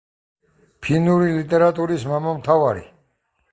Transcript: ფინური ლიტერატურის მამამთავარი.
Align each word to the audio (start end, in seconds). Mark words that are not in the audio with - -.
ფინური 0.85 1.29
ლიტერატურის 1.35 2.07
მამამთავარი. 2.15 2.85